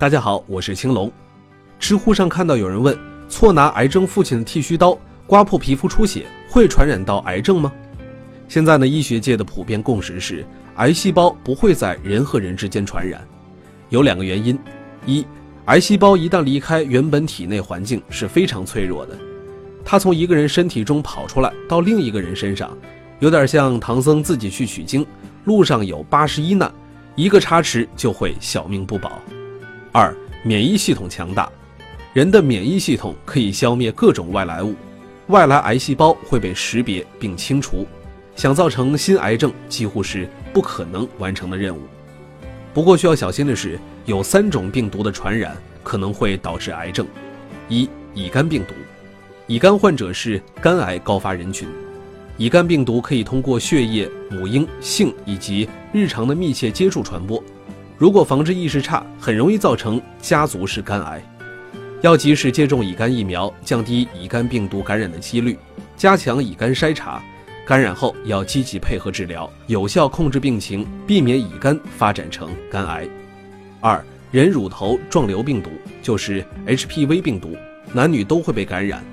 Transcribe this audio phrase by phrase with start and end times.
[0.00, 1.12] 大家好，我是青龙。
[1.78, 7.70] 知乎上看到有人问：错拿癌症父亲的剃须刀刮破皮肤出血，会传染到癌症吗？
[8.48, 10.42] 现在呢，医学界的普遍共识是，
[10.76, 13.20] 癌细胞不会在人和人之间传染。
[13.90, 14.58] 有两个原因：
[15.04, 15.22] 一，
[15.66, 19.14] 癌细胞一旦离开原本体内环境是非常脆弱的，
[19.84, 22.74] 它从一个人身体中跑出来到另一个人身上，
[23.18, 25.06] 有点像唐僧自己去取经，
[25.44, 26.72] 路上有八十一难，
[27.16, 29.20] 一个差池就会小命不保。
[29.92, 30.14] 二，
[30.44, 31.50] 免疫系统强大，
[32.12, 34.76] 人的免疫系统可以消灭各种外来物，
[35.26, 37.84] 外来癌细胞会被识别并清除，
[38.36, 41.80] 想造成新癌症几乎是不可能完成的任务。
[42.72, 47.04] 不过需要小心的是，有三种病毒的传染可能会导致癌症：
[47.68, 48.74] 一、乙肝病毒，
[49.48, 51.68] 乙肝患者是肝癌高发人群，
[52.36, 57.42] 乙肝病毒可以通过血液、母婴、性以及日常的密切接触传播。
[58.00, 61.22] 如果防治意识差，很容易造成家族式肝癌。
[62.00, 65.58] 要及时接种乙肝疫苗，降低乙肝病毒感染的几率，
[65.98, 67.22] 加强乙肝筛查。
[67.66, 73.06] 感染后要积极配合治疗，有效控制病情，避免乙肝发展成肝癌。
[73.80, 75.68] 二、人乳头状瘤病毒
[76.00, 77.54] 就是 HPV 病毒，
[77.92, 79.04] 男女都会被感染，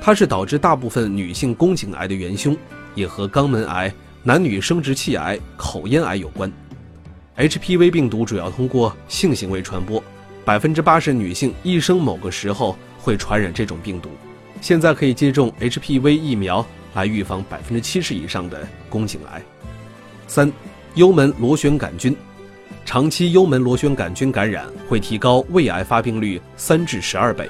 [0.00, 2.56] 它是导致大部分女性宫颈癌的元凶，
[2.96, 6.52] 也和肛门癌、男女生殖器癌、口咽癌有关。
[7.36, 10.02] HPV 病毒主要通过性行为传播，
[10.44, 14.10] 百分之八十女性一生某个时候会传染这种病毒。
[14.60, 19.42] 现在可以接种 HPV 疫苗来预防百分之七十以上的宫颈癌。
[20.26, 20.52] 三、
[20.94, 22.14] 幽门螺旋杆菌，
[22.84, 27.48] 长期幽门螺旋杆菌感染会提高胃癌发病率三至十二倍。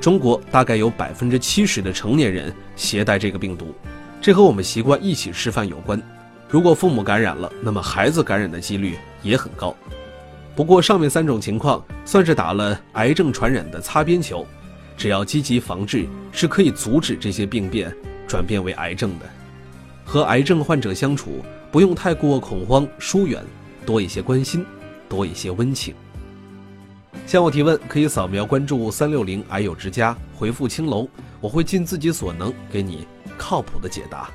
[0.00, 3.74] 中国大概有百分之七十的成年人携带这个病毒，
[4.20, 6.00] 这和我们习惯一起吃饭有关。
[6.48, 9.74] 如果父母感染了，那么孩子感染的几率也很高。
[10.54, 14.46] 不过上面三种情况算是打了癌症传染的擦边球，
[14.96, 17.92] 只要积极防治，是可以阻止这些病变
[18.28, 19.26] 转变为癌症的。
[20.04, 23.42] 和癌症患者相处，不用太过恐慌疏远，
[23.84, 24.64] 多一些关心，
[25.08, 25.92] 多一些温情。
[27.26, 31.08] 向我提问可以扫描关注三六零癌友之家，回复青楼，
[31.40, 33.06] 我会尽自己所能给你
[33.38, 34.30] 靠谱的解答。